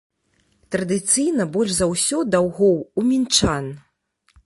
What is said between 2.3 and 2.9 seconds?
даўгоў